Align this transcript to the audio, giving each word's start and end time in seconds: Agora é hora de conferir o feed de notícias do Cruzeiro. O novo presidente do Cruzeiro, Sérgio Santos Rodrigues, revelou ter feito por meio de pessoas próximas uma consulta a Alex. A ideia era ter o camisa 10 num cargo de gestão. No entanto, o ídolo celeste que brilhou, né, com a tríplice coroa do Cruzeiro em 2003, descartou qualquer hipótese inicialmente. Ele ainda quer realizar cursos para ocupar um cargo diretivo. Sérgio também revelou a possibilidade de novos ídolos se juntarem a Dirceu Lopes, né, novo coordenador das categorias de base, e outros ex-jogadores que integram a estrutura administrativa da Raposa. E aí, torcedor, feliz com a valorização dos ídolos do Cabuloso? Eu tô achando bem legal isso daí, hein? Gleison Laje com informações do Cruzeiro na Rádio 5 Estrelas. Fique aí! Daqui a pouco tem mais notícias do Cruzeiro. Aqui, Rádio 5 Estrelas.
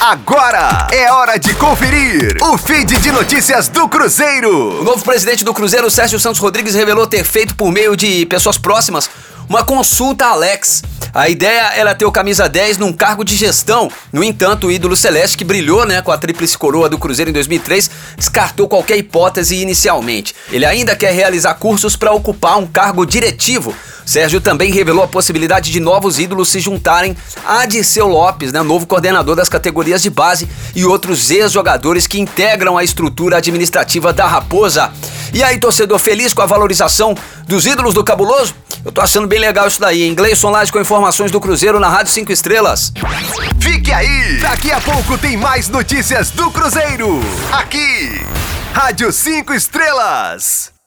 Agora 0.00 0.88
é 0.90 1.12
hora 1.12 1.38
de 1.38 1.52
conferir 1.56 2.34
o 2.40 2.56
feed 2.56 2.96
de 3.00 3.12
notícias 3.12 3.68
do 3.68 3.86
Cruzeiro. 3.86 4.80
O 4.80 4.82
novo 4.82 5.04
presidente 5.04 5.44
do 5.44 5.52
Cruzeiro, 5.52 5.90
Sérgio 5.90 6.18
Santos 6.18 6.40
Rodrigues, 6.40 6.74
revelou 6.74 7.06
ter 7.06 7.22
feito 7.22 7.54
por 7.54 7.70
meio 7.70 7.94
de 7.94 8.24
pessoas 8.24 8.56
próximas 8.56 9.10
uma 9.46 9.62
consulta 9.62 10.26
a 10.26 10.30
Alex. 10.30 10.82
A 11.12 11.28
ideia 11.28 11.72
era 11.74 11.94
ter 11.94 12.04
o 12.04 12.12
camisa 12.12 12.48
10 12.48 12.78
num 12.78 12.92
cargo 12.92 13.24
de 13.24 13.36
gestão. 13.36 13.90
No 14.10 14.22
entanto, 14.22 14.68
o 14.68 14.72
ídolo 14.72 14.96
celeste 14.96 15.36
que 15.36 15.44
brilhou, 15.44 15.84
né, 15.84 16.00
com 16.00 16.12
a 16.12 16.16
tríplice 16.16 16.56
coroa 16.56 16.88
do 16.88 16.96
Cruzeiro 16.96 17.30
em 17.30 17.34
2003, 17.34 17.90
descartou 18.16 18.68
qualquer 18.68 18.96
hipótese 18.96 19.56
inicialmente. 19.56 20.34
Ele 20.50 20.64
ainda 20.64 20.94
quer 20.94 21.12
realizar 21.12 21.54
cursos 21.54 21.96
para 21.96 22.12
ocupar 22.12 22.58
um 22.58 22.66
cargo 22.66 23.04
diretivo. 23.04 23.74
Sérgio 24.10 24.40
também 24.40 24.72
revelou 24.72 25.04
a 25.04 25.08
possibilidade 25.08 25.70
de 25.70 25.78
novos 25.78 26.18
ídolos 26.18 26.48
se 26.48 26.58
juntarem 26.58 27.16
a 27.46 27.64
Dirceu 27.64 28.08
Lopes, 28.08 28.50
né, 28.50 28.60
novo 28.60 28.84
coordenador 28.84 29.36
das 29.36 29.48
categorias 29.48 30.02
de 30.02 30.10
base, 30.10 30.48
e 30.74 30.84
outros 30.84 31.30
ex-jogadores 31.30 32.08
que 32.08 32.18
integram 32.18 32.76
a 32.76 32.82
estrutura 32.82 33.36
administrativa 33.36 34.12
da 34.12 34.26
Raposa. 34.26 34.90
E 35.32 35.44
aí, 35.44 35.60
torcedor, 35.60 36.00
feliz 36.00 36.34
com 36.34 36.42
a 36.42 36.46
valorização 36.46 37.14
dos 37.46 37.66
ídolos 37.66 37.94
do 37.94 38.02
Cabuloso? 38.02 38.52
Eu 38.84 38.90
tô 38.90 39.00
achando 39.00 39.28
bem 39.28 39.38
legal 39.38 39.68
isso 39.68 39.80
daí, 39.80 40.02
hein? 40.02 40.12
Gleison 40.12 40.50
Laje 40.50 40.72
com 40.72 40.80
informações 40.80 41.30
do 41.30 41.40
Cruzeiro 41.40 41.78
na 41.78 41.88
Rádio 41.88 42.12
5 42.12 42.32
Estrelas. 42.32 42.92
Fique 43.60 43.92
aí! 43.92 44.40
Daqui 44.40 44.72
a 44.72 44.80
pouco 44.80 45.16
tem 45.18 45.36
mais 45.36 45.68
notícias 45.68 46.30
do 46.30 46.50
Cruzeiro. 46.50 47.20
Aqui, 47.52 48.20
Rádio 48.72 49.12
5 49.12 49.54
Estrelas. 49.54 50.79